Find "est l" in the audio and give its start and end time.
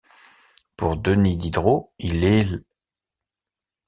2.23-2.63